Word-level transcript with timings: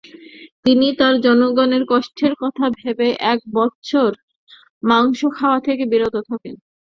তিনি 0.65 0.87
তার 0.99 1.15
জনগণের 1.21 1.83
কষ্টের 1.89 2.33
কথা 2.41 2.65
ভেবে 2.71 3.07
প্রায় 3.09 3.33
এক 3.33 3.39
বছর 3.57 4.09
মাংস 4.83 5.19
খাওয়া 5.37 5.59
থেকে 5.67 5.83
বিরত 5.91 6.15
থাকেন। 6.29 6.55